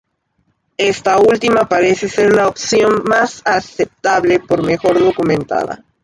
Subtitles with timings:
[0.79, 5.85] Esta última parece ser la opción más aceptable, por mejor documentada.